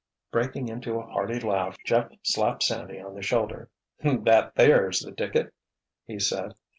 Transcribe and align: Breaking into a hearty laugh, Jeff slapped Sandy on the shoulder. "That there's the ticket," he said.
Breaking 0.31 0.67
into 0.67 0.97
a 0.97 1.05
hearty 1.05 1.39
laugh, 1.39 1.77
Jeff 1.85 2.09
slapped 2.23 2.63
Sandy 2.63 2.99
on 2.99 3.13
the 3.13 3.21
shoulder. 3.21 3.69
"That 4.03 4.53
there's 4.55 5.01
the 5.01 5.11
ticket," 5.11 5.53
he 6.07 6.17
said. 6.17 6.55